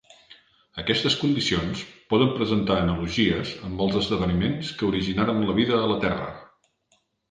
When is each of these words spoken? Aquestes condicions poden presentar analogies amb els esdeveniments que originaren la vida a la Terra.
Aquestes 0.83 1.17
condicions 1.23 1.83
poden 2.15 2.33
presentar 2.39 2.79
analogies 2.87 3.55
amb 3.71 3.87
els 3.89 4.03
esdeveniments 4.03 4.75
que 4.81 4.93
originaren 4.93 5.49
la 5.49 5.61
vida 5.65 5.81
a 5.83 5.89
la 5.97 6.05
Terra. 6.09 6.31